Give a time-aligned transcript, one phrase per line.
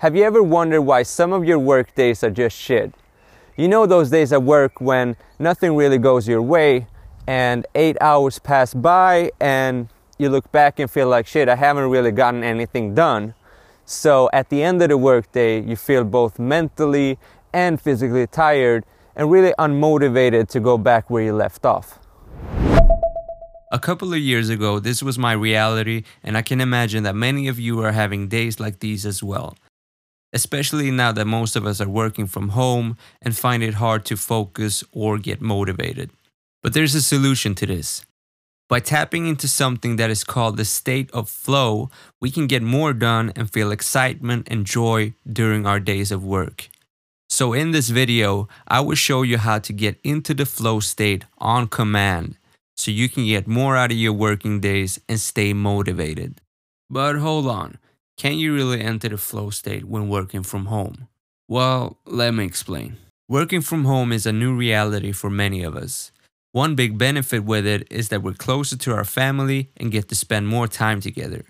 [0.00, 2.92] Have you ever wondered why some of your work days are just shit?
[3.56, 6.86] You know those days at work when nothing really goes your way
[7.26, 9.88] and eight hours pass by and
[10.18, 13.32] you look back and feel like shit, I haven't really gotten anything done.
[13.86, 17.18] So at the end of the workday, you feel both mentally
[17.54, 18.84] and physically tired
[19.14, 21.98] and really unmotivated to go back where you left off.
[23.72, 27.48] A couple of years ago, this was my reality, and I can imagine that many
[27.48, 29.56] of you are having days like these as well
[30.32, 34.16] especially now that most of us are working from home and find it hard to
[34.16, 36.10] focus or get motivated.
[36.62, 38.04] But there's a solution to this.
[38.68, 41.88] By tapping into something that is called the state of flow,
[42.20, 46.68] we can get more done and feel excitement and joy during our days of work.
[47.28, 51.24] So, in this video, I will show you how to get into the flow state
[51.38, 52.36] on command
[52.76, 56.40] so you can get more out of your working days and stay motivated.
[56.90, 57.78] But hold on,
[58.16, 61.08] can you really enter the flow state when working from home?
[61.48, 62.96] Well, let me explain.
[63.28, 66.12] Working from home is a new reality for many of us.
[66.52, 70.14] One big benefit with it is that we're closer to our family and get to
[70.14, 71.44] spend more time together.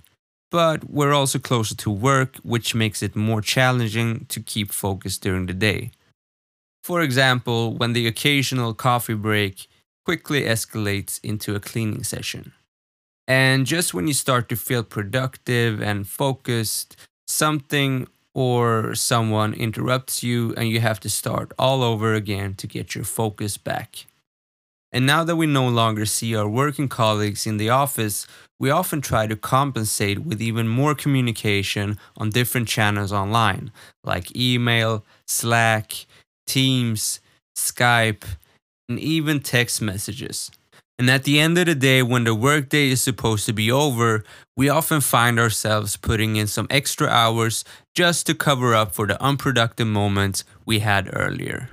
[0.50, 5.46] But we're also closer to work, which makes it more challenging to keep focused during
[5.46, 5.92] the day.
[6.82, 9.68] For example, when the occasional coffee break
[10.04, 12.52] quickly escalates into a cleaning session.
[13.28, 16.96] And just when you start to feel productive and focused,
[17.26, 22.94] something or someone interrupts you and you have to start all over again to get
[22.94, 24.06] your focus back.
[24.92, 28.26] And now that we no longer see our working colleagues in the office,
[28.58, 33.72] we often try to compensate with even more communication on different channels online,
[34.04, 36.06] like email, Slack,
[36.46, 37.20] Teams,
[37.56, 38.24] Skype,
[38.88, 40.50] and even text messages.
[40.98, 44.24] And at the end of the day, when the workday is supposed to be over,
[44.56, 49.22] we often find ourselves putting in some extra hours just to cover up for the
[49.22, 51.68] unproductive moments we had earlier.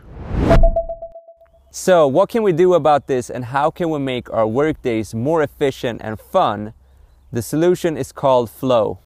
[1.71, 5.41] So, what can we do about this and how can we make our workdays more
[5.41, 6.73] efficient and fun?
[7.31, 8.99] The solution is called flow.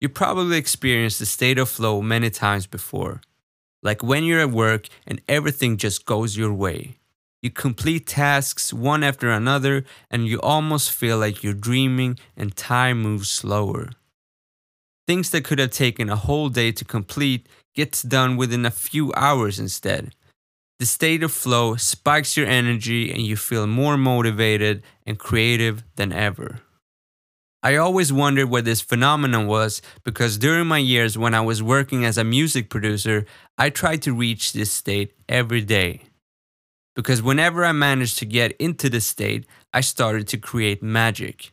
[0.00, 3.22] You probably experienced the state of flow many times before.
[3.82, 6.99] Like when you're at work and everything just goes your way.
[7.42, 13.00] You complete tasks one after another, and you almost feel like you're dreaming and time
[13.00, 13.90] moves slower.
[15.06, 19.12] Things that could have taken a whole day to complete gets done within a few
[19.14, 20.14] hours instead.
[20.78, 26.12] The state of flow spikes your energy and you feel more motivated and creative than
[26.12, 26.60] ever.
[27.62, 32.04] I always wondered what this phenomenon was because during my years when I was working
[32.04, 33.26] as a music producer,
[33.58, 36.02] I tried to reach this state every day
[37.00, 41.50] because whenever I managed to get into the state, I started to create magic.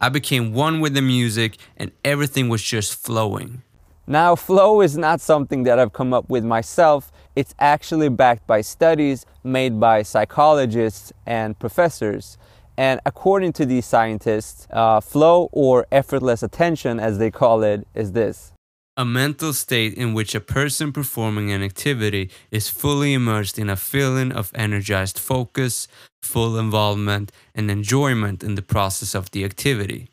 [0.00, 3.62] I became one with the music and everything was just flowing.
[4.06, 7.10] Now, flow is not something that I've come up with myself.
[7.34, 12.38] It's actually backed by studies made by psychologists and professors.
[12.76, 18.12] And according to these scientists, uh, flow or effortless attention, as they call it, is
[18.12, 18.52] this
[18.98, 23.76] a mental state in which a person performing an activity is fully immersed in a
[23.76, 25.86] feeling of energized focus,
[26.20, 30.08] full involvement, and enjoyment in the process of the activity.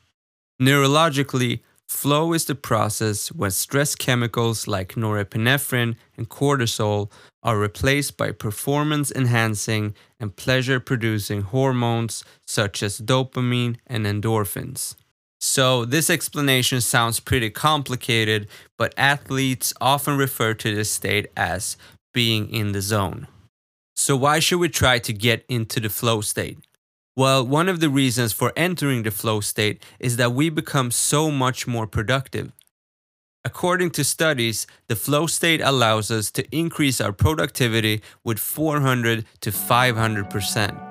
[0.61, 8.31] Neurologically, flow is the process when stress chemicals like norepinephrine and cortisol are replaced by
[8.31, 14.95] performance enhancing and pleasure producing hormones such as dopamine and endorphins.
[15.39, 18.47] So, this explanation sounds pretty complicated,
[18.77, 21.77] but athletes often refer to this state as
[22.13, 23.27] being in the zone.
[23.95, 26.59] So, why should we try to get into the flow state?
[27.15, 31.31] Well, one of the reasons for entering the flow state is that we become so
[31.31, 32.51] much more productive.
[33.45, 39.51] According to studies, the flow state allows us to increase our productivity with 400 to
[39.51, 40.84] 500 percent.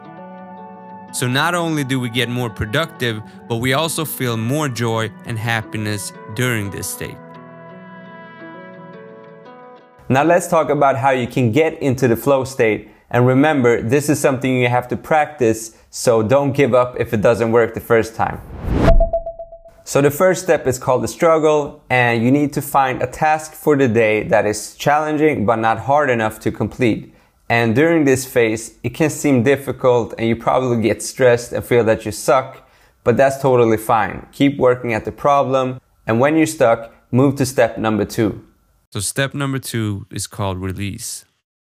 [1.14, 5.38] So not only do we get more productive, but we also feel more joy and
[5.38, 7.16] happiness during this state.
[10.08, 12.90] Now let's talk about how you can get into the flow state.
[13.10, 17.20] And remember, this is something you have to practice, so don't give up if it
[17.20, 18.40] doesn't work the first time.
[19.84, 23.52] So the first step is called the struggle, and you need to find a task
[23.52, 27.13] for the day that is challenging but not hard enough to complete.
[27.48, 31.84] And during this phase, it can seem difficult and you probably get stressed and feel
[31.84, 32.68] that you suck,
[33.04, 34.26] but that's totally fine.
[34.32, 35.80] Keep working at the problem.
[36.06, 38.44] And when you're stuck, move to step number two.
[38.92, 41.24] So, step number two is called release.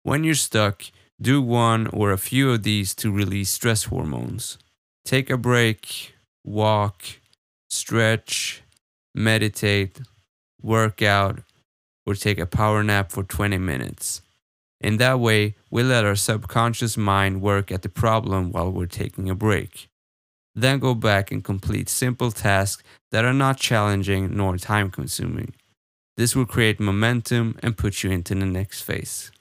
[0.04, 0.84] When you're stuck,
[1.20, 4.58] do one or a few of these to release stress hormones.
[5.06, 6.14] Take a break,
[6.44, 7.04] walk,
[7.70, 8.62] stretch,
[9.14, 10.02] meditate,
[10.62, 11.40] work out,
[12.06, 14.22] or take a power nap for 20 minutes.
[14.86, 19.32] In that way, we let our subconscious mind work at the problem while we're taking
[19.32, 19.90] a break.
[20.54, 25.56] Then go back and complete simple tasks that are not challenging nor time consuming.
[26.18, 29.32] This will create momentum and put you into the next phase.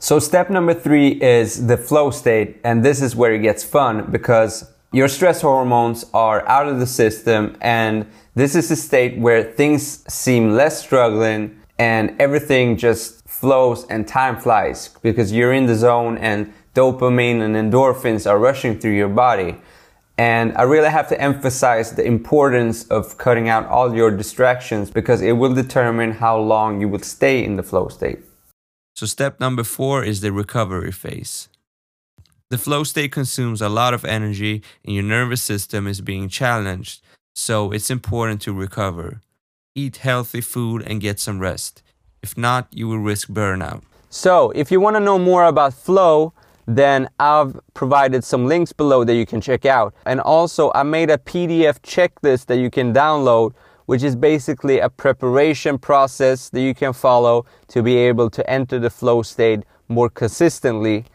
[0.00, 4.10] So, step number three is the flow state, and this is where it gets fun
[4.10, 8.04] because your stress hormones are out of the system, and
[8.34, 14.36] this is a state where things seem less struggling and everything just flows and time
[14.36, 19.56] flies because you're in the zone and dopamine and endorphins are rushing through your body.
[20.16, 25.22] And I really have to emphasize the importance of cutting out all your distractions because
[25.22, 28.18] it will determine how long you will stay in the flow state.
[28.96, 31.48] So, step number four is the recovery phase.
[32.50, 37.02] The flow state consumes a lot of energy and your nervous system is being challenged,
[37.36, 39.20] so it's important to recover.
[39.76, 41.82] Eat healthy food and get some rest.
[42.22, 43.82] If not, you will risk burnout.
[44.10, 46.32] So, if you want to know more about flow,
[46.66, 49.94] then I've provided some links below that you can check out.
[50.04, 53.54] And also, I made a PDF checklist that you can download,
[53.86, 58.78] which is basically a preparation process that you can follow to be able to enter
[58.78, 61.06] the flow state more consistently.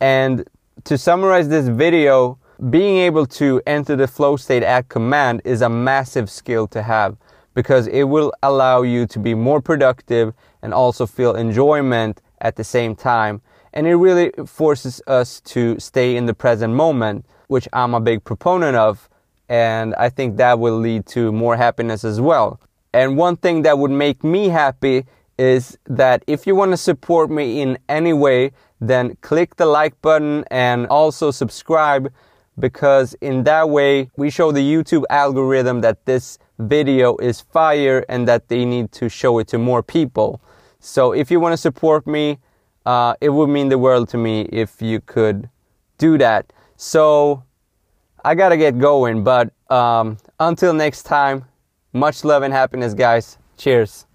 [0.00, 0.48] And
[0.84, 2.38] to summarize this video,
[2.70, 7.16] being able to enter the flow state at command is a massive skill to have
[7.54, 10.34] because it will allow you to be more productive
[10.66, 13.40] and also feel enjoyment at the same time.
[13.72, 18.24] And it really forces us to stay in the present moment, which I'm a big
[18.24, 19.08] proponent of.
[19.48, 22.58] And I think that will lead to more happiness as well.
[22.92, 25.06] And one thing that would make me happy
[25.38, 29.94] is that if you want to support me in any way, then click the like
[30.02, 32.12] button and also subscribe
[32.58, 38.26] because in that way we show the YouTube algorithm that this video is fire and
[38.26, 40.40] that they need to show it to more people.
[40.86, 42.38] So if you want to support me,
[42.86, 45.50] uh, it would mean the world to me if you could
[45.98, 46.52] do that.
[46.76, 47.42] So
[48.24, 51.44] I gotta get going, but um, until next time,
[51.92, 53.36] much love and happiness, guys.
[53.56, 54.06] Cheers.